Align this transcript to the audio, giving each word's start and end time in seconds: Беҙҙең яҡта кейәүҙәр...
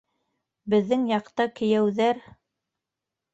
Беҙҙең 0.73 1.03
яҡта 1.09 1.47
кейәүҙәр... 1.59 2.25